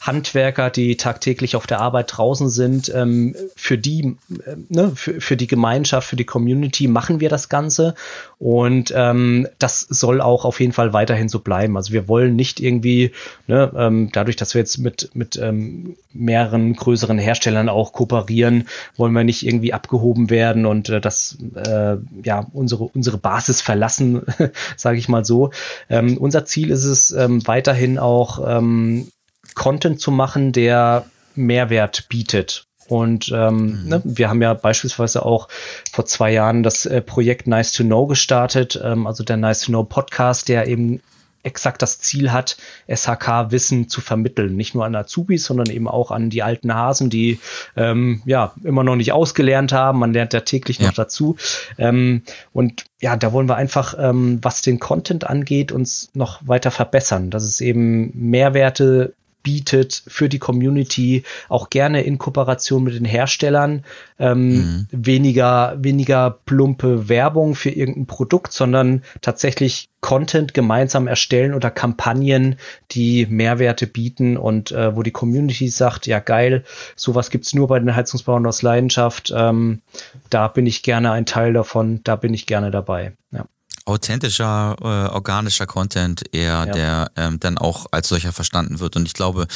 [0.00, 5.36] Handwerker, die tagtäglich auf der Arbeit draußen sind, ähm, für die, äh, ne, für, für
[5.36, 7.94] die Gemeinschaft, für die Community machen wir das Ganze.
[8.38, 11.76] Und ähm, das soll auch auf jeden Fall weiterhin so bleiben.
[11.76, 13.12] Also wir wollen nicht irgendwie,
[13.46, 19.12] ne, ähm, dadurch, dass wir jetzt mit, mit ähm, mehreren größeren Herstellern auch kooperieren, wollen
[19.12, 24.22] wir nicht irgendwie abgehoben werden und äh, das äh, ja unsere unsere Basis verlassen,
[24.76, 25.50] sage ich mal so.
[25.88, 29.08] Ähm, unser Ziel ist es ähm, weiterhin auch ähm,
[29.54, 32.66] Content zu machen, der Mehrwert bietet.
[32.88, 33.88] Und ähm, mhm.
[33.88, 35.48] ne, wir haben ja beispielsweise auch
[35.92, 39.70] vor zwei Jahren das äh, Projekt Nice to Know gestartet, ähm, also der Nice to
[39.70, 41.00] Know Podcast, der eben
[41.42, 42.56] exakt das Ziel hat,
[42.88, 44.56] SHK-Wissen zu vermitteln.
[44.56, 47.38] Nicht nur an Azubis, sondern eben auch an die alten Hasen, die
[47.76, 49.98] ähm, ja immer noch nicht ausgelernt haben.
[49.98, 50.86] Man lernt ja täglich ja.
[50.86, 51.36] noch dazu.
[51.78, 52.22] Ähm,
[52.52, 57.30] und ja, da wollen wir einfach, ähm, was den Content angeht, uns noch weiter verbessern,
[57.30, 63.84] dass es eben Mehrwerte bietet für die Community, auch gerne in Kooperation mit den Herstellern.
[64.18, 64.86] Ähm, mhm.
[64.90, 72.56] Weniger, weniger plumpe Werbung für irgendein Produkt, sondern tatsächlich Content gemeinsam erstellen oder Kampagnen,
[72.90, 76.64] die Mehrwerte bieten und äh, wo die Community sagt, ja geil,
[76.96, 79.32] sowas gibt's nur bei den Heizungsbauern aus Leidenschaft.
[79.34, 79.82] Ähm,
[80.30, 83.12] da bin ich gerne ein Teil davon, da bin ich gerne dabei.
[83.30, 83.46] Ja
[83.84, 86.66] authentischer, äh, organischer Content eher, ja.
[86.66, 88.96] der ähm, dann auch als solcher verstanden wird.
[88.96, 89.46] Und ich glaube,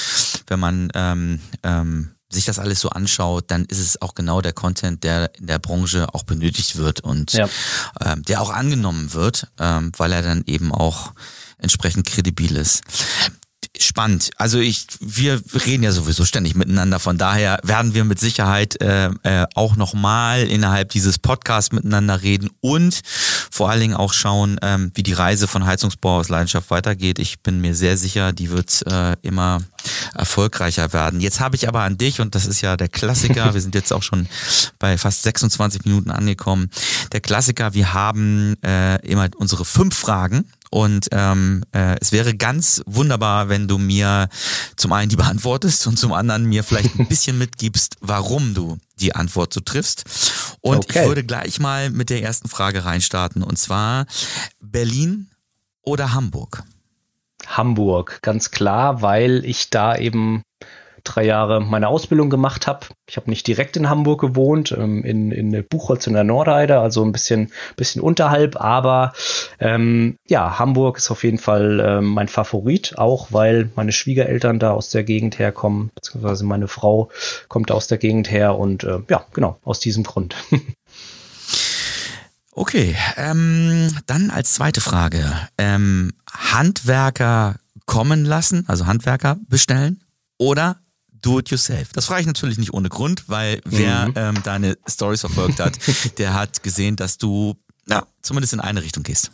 [0.46, 4.52] wenn man ähm, ähm, sich das alles so anschaut, dann ist es auch genau der
[4.52, 7.48] Content, der in der Branche auch benötigt wird und ja.
[8.00, 11.12] ähm, der auch angenommen wird, ähm, weil er dann eben auch
[11.58, 12.82] entsprechend kredibil ist
[13.78, 14.30] spannend.
[14.37, 16.98] Also ich, wir reden ja sowieso ständig miteinander.
[17.00, 22.50] Von daher werden wir mit Sicherheit äh, äh, auch nochmal innerhalb dieses Podcasts miteinander reden
[22.60, 23.00] und
[23.50, 27.18] vor allen Dingen auch schauen, ähm, wie die Reise von Heizungsbau aus Leidenschaft weitergeht.
[27.18, 29.60] Ich bin mir sehr sicher, die wird äh, immer
[30.14, 31.20] erfolgreicher werden.
[31.20, 33.54] Jetzt habe ich aber an dich und das ist ja der Klassiker.
[33.54, 34.28] wir sind jetzt auch schon
[34.78, 36.70] bei fast 26 Minuten angekommen.
[37.12, 37.74] Der Klassiker.
[37.74, 43.68] Wir haben äh, immer unsere fünf Fragen und ähm, äh, es wäre ganz wunderbar, wenn
[43.68, 44.28] du mir
[44.74, 49.14] zum einen die beantwortest und zum anderen mir vielleicht ein bisschen mitgibst, warum du die
[49.14, 50.56] Antwort so triffst.
[50.62, 51.02] Und okay.
[51.02, 53.44] ich würde gleich mal mit der ersten Frage reinstarten.
[53.44, 54.06] Und zwar
[54.60, 55.30] Berlin
[55.82, 56.64] oder Hamburg?
[57.46, 60.42] Hamburg, ganz klar, weil ich da eben
[61.04, 62.86] drei Jahre meine Ausbildung gemacht habe.
[63.06, 67.04] Ich habe nicht direkt in Hamburg gewohnt, ähm, in, in Buchholz in der Nordheide, also
[67.04, 69.12] ein bisschen, bisschen unterhalb, aber
[69.60, 74.72] ähm, ja, Hamburg ist auf jeden Fall ähm, mein Favorit, auch weil meine Schwiegereltern da
[74.72, 77.10] aus der Gegend herkommen, beziehungsweise meine Frau
[77.48, 80.34] kommt aus der Gegend her und äh, ja, genau, aus diesem Grund.
[82.56, 85.24] Okay, ähm, dann als zweite Frage.
[85.58, 90.04] Ähm, Handwerker kommen lassen, also Handwerker bestellen
[90.38, 90.76] oder
[91.24, 91.92] do it yourself.
[91.92, 94.12] Das frage ich natürlich nicht ohne Grund, weil wer mhm.
[94.16, 95.78] ähm, deine Stories verfolgt hat,
[96.18, 97.54] der hat gesehen, dass du
[97.88, 99.30] ja, zumindest in eine Richtung gehst.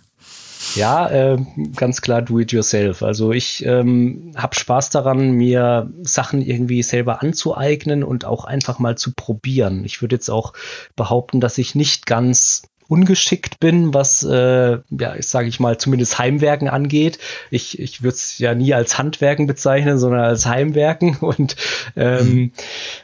[0.74, 1.38] Ja, äh,
[1.74, 3.02] ganz klar do it yourself.
[3.02, 8.96] Also ich ähm, habe Spaß daran, mir Sachen irgendwie selber anzueignen und auch einfach mal
[8.96, 9.84] zu probieren.
[9.84, 10.52] Ich würde jetzt auch
[10.96, 16.18] behaupten, dass ich nicht ganz ungeschickt bin, was, äh, ja, ich sage ich mal, zumindest
[16.18, 17.20] Heimwerken angeht.
[17.50, 21.16] Ich, ich würde es ja nie als Handwerken bezeichnen, sondern als Heimwerken.
[21.30, 21.54] Und,
[21.96, 22.50] ähm,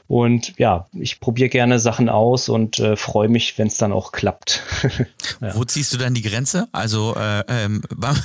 [0.09, 4.12] und ja, ich probiere gerne Sachen aus und äh, freue mich, wenn es dann auch
[4.12, 4.62] klappt.
[5.40, 5.55] ja.
[5.55, 6.68] Wo ziehst du dann die Grenze?
[6.72, 8.16] Also äh, ähm, beim,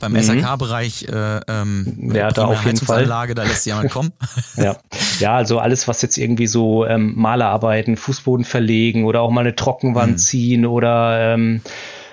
[0.00, 0.22] beim mhm.
[0.22, 3.06] SAK-Bereich äh, ähm, ja, da auf jeden Fall.
[3.06, 4.12] da lässt jemand kommen.
[4.56, 4.76] ja.
[5.18, 9.56] Ja, also alles, was jetzt irgendwie so ähm, Malerarbeiten, Fußboden verlegen oder auch mal eine
[9.56, 10.18] Trockenwand mhm.
[10.18, 11.60] ziehen oder ähm,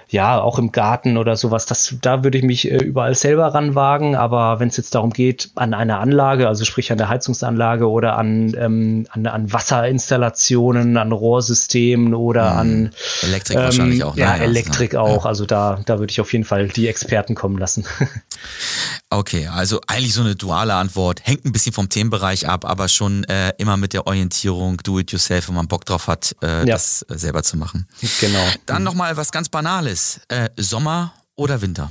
[0.07, 4.15] ja, auch im Garten oder sowas, das, da würde ich mich äh, überall selber ranwagen.
[4.15, 8.17] Aber wenn es jetzt darum geht, an einer Anlage, also sprich an der Heizungsanlage oder
[8.17, 12.57] an, ähm, an, an Wasserinstallationen, an Rohrsystemen oder hm.
[12.59, 12.89] an
[13.23, 14.15] Elektrik ähm, wahrscheinlich auch.
[14.15, 14.21] Ne?
[14.21, 15.01] Ja, Elektrik ja.
[15.01, 15.25] auch.
[15.25, 17.85] Also da, da würde ich auf jeden Fall die Experten kommen lassen.
[19.09, 21.25] Okay, also eigentlich so eine duale Antwort.
[21.25, 25.11] Hängt ein bisschen vom Themenbereich ab, aber schon äh, immer mit der Orientierung, do it
[25.11, 26.65] yourself, wenn man Bock drauf hat, äh, ja.
[26.65, 27.87] das äh, selber zu machen.
[28.19, 28.45] Genau.
[28.65, 30.19] Dann nochmal was ganz Banales.
[30.27, 31.89] Äh, Sommer oder Winter?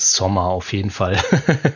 [0.00, 1.16] Sommer auf jeden Fall.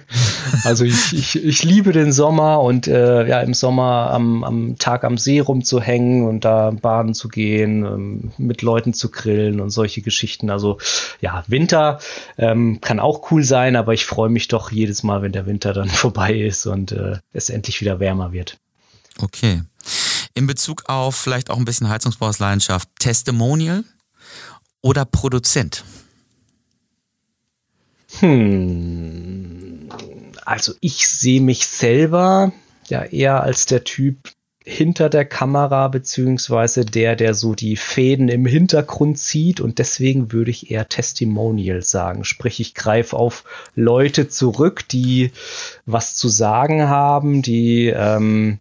[0.64, 5.04] also ich, ich, ich liebe den Sommer und äh, ja, im Sommer am, am Tag
[5.04, 10.02] am See rumzuhängen und da baden zu gehen, ähm, mit Leuten zu grillen und solche
[10.02, 10.50] Geschichten.
[10.50, 10.78] Also
[11.20, 11.98] ja, Winter
[12.38, 15.72] ähm, kann auch cool sein, aber ich freue mich doch jedes Mal, wenn der Winter
[15.72, 18.58] dann vorbei ist und äh, es endlich wieder wärmer wird.
[19.20, 19.62] Okay.
[20.34, 23.84] In Bezug auf vielleicht auch ein bisschen Heizungsbausleidenschaft, Testimonial
[24.82, 25.84] oder Produzent?
[28.20, 29.88] Hm.
[30.44, 32.52] Also ich sehe mich selber
[32.88, 34.16] ja eher als der Typ
[34.66, 40.50] hinter der Kamera, beziehungsweise der, der so die Fäden im Hintergrund zieht und deswegen würde
[40.50, 42.24] ich eher Testimonial sagen.
[42.24, 45.32] Sprich, ich greife auf Leute zurück, die
[45.84, 48.58] was zu sagen haben, die ähm,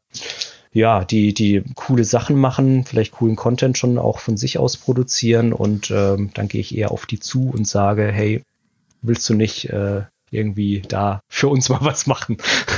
[0.73, 5.53] ja, die, die coole Sachen machen, vielleicht coolen Content schon auch von sich aus produzieren
[5.53, 8.41] und ähm, dann gehe ich eher auf die zu und sage, hey,
[9.03, 12.37] willst du nicht äh, irgendwie da für uns mal was machen.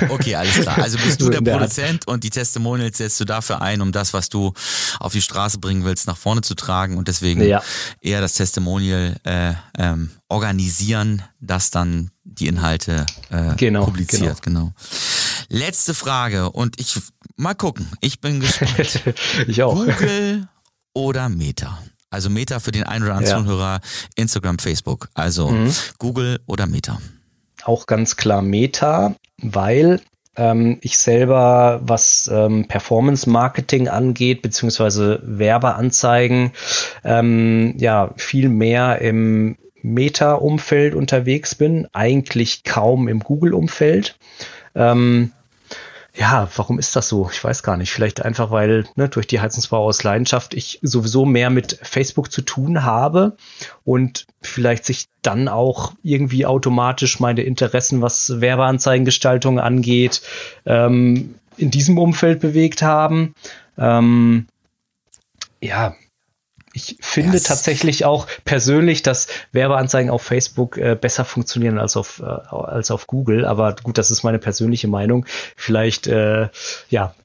[0.10, 0.78] Okay, alles klar.
[0.78, 4.30] Also bist du der Produzent und die Testimonials setzt du dafür ein, um das, was
[4.30, 4.54] du
[5.00, 7.64] auf die Straße bringen willst, nach vorne zu tragen und deswegen ja.
[8.02, 14.42] eher das Testimonial äh, ähm, organisieren, das dann die Inhalte äh, genau, publiziert.
[14.42, 14.60] Genau.
[14.60, 14.74] genau.
[15.48, 17.00] Letzte Frage und ich
[17.38, 17.88] mal gucken.
[18.02, 19.02] Ich bin gespannt.
[19.48, 19.76] ich auch.
[19.76, 20.48] Google
[20.94, 21.80] oder Meta?
[22.16, 23.44] Also Meta für den einen oder anderen ja.
[23.44, 23.82] Zuhörer,
[24.16, 25.10] Instagram, Facebook.
[25.14, 25.74] Also mhm.
[26.00, 27.02] Google oder Meta.
[27.66, 30.00] Auch ganz klar Meta, weil
[30.38, 36.52] ähm, ich selber, was ähm, Performance Marketing angeht, beziehungsweise Werbeanzeigen,
[37.04, 44.18] ähm, ja, viel mehr im Meta-Umfeld unterwegs bin, eigentlich kaum im Google-Umfeld.
[44.74, 45.34] Ähm,
[46.18, 47.30] ja, warum ist das so?
[47.32, 47.92] Ich weiß gar nicht.
[47.92, 52.42] Vielleicht einfach, weil ne, durch die Heizungsbau aus Leidenschaft ich sowieso mehr mit Facebook zu
[52.42, 53.36] tun habe
[53.84, 60.22] und vielleicht sich dann auch irgendwie automatisch meine Interessen, was Werbeanzeigengestaltung angeht,
[60.66, 63.34] ähm, in diesem Umfeld bewegt haben.
[63.78, 64.48] Ähm,
[65.62, 65.96] ja,
[66.76, 67.44] ich finde yes.
[67.44, 73.08] tatsächlich auch persönlich, dass Werbeanzeigen auf Facebook äh, besser funktionieren als auf, äh, als auf
[73.08, 73.46] Google.
[73.46, 75.26] Aber gut, das ist meine persönliche Meinung.
[75.56, 76.50] Vielleicht, äh,
[76.90, 77.16] ja,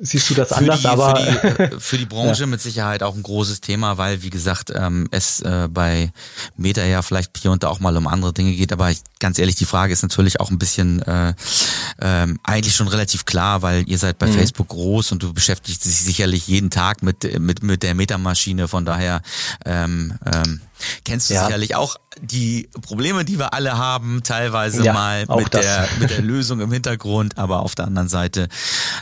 [0.00, 2.46] siehst du das für anders, die, aber für die, äh, für die Branche ja.
[2.46, 6.12] mit Sicherheit auch ein großes Thema, weil wie gesagt ähm, es äh, bei
[6.56, 9.38] Meta ja vielleicht hier und da auch mal um andere Dinge geht, aber ich, ganz
[9.38, 11.34] ehrlich, die Frage ist natürlich auch ein bisschen äh,
[12.00, 14.34] ähm, eigentlich schon relativ klar, weil ihr seid bei mhm.
[14.34, 18.84] Facebook groß und du beschäftigst dich sicherlich jeden Tag mit mit mit der Meta-Maschine, von
[18.84, 19.22] daher
[19.64, 20.60] ähm, ähm,
[21.04, 21.44] kennst du ja.
[21.44, 26.22] sicherlich auch die Probleme, die wir alle haben, teilweise ja, mal mit der, mit der
[26.22, 28.48] Lösung im Hintergrund, aber auf der anderen Seite,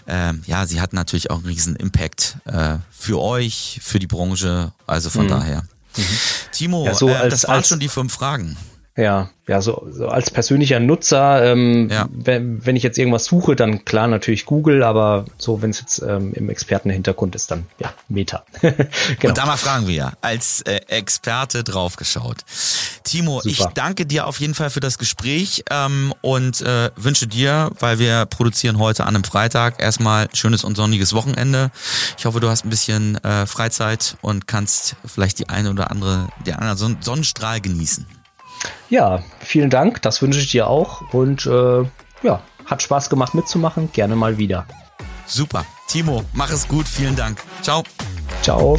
[0.06, 4.72] ähm, ja, sie hat natürlich auch einen riesen Impact äh, für euch, für die Branche,
[4.86, 5.30] also von mhm.
[5.30, 5.62] daher.
[5.96, 6.18] Mhm.
[6.52, 8.56] Timo, ja, so äh, als, das waren als, schon die fünf Fragen.
[8.96, 12.08] Ja, ja, so, so als persönlicher Nutzer, ähm, ja.
[12.12, 16.02] wenn, wenn ich jetzt irgendwas suche, dann klar natürlich Google, aber so, wenn es jetzt
[16.02, 18.44] ähm, im Expertenhintergrund ist, dann ja, Meta.
[18.60, 18.78] genau.
[19.24, 22.38] Und da mal fragen wir, als äh, Experte draufgeschaut.
[23.02, 23.48] Timo, Super.
[23.48, 27.98] ich danke dir auf jeden Fall für das Gespräch ähm, und äh, wünsche dir, weil
[27.98, 31.70] wir produzieren heute an einem Freitag, erstmal schönes und sonniges Wochenende.
[32.18, 36.28] Ich hoffe, du hast ein bisschen äh, Freizeit und kannst vielleicht die eine oder andere,
[36.46, 38.21] der andere Sonnenstrahl genießen.
[38.88, 40.02] Ja, vielen Dank.
[40.02, 41.12] Das wünsche ich dir auch.
[41.12, 41.82] Und äh,
[42.22, 43.90] ja, hat Spaß gemacht mitzumachen.
[43.92, 44.66] Gerne mal wieder.
[45.26, 45.64] Super.
[45.88, 46.86] Timo, mach es gut.
[46.86, 47.42] Vielen Dank.
[47.62, 47.82] Ciao.
[48.42, 48.78] Ciao.